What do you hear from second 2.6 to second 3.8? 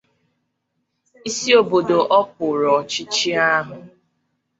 ọchịchị ahụ.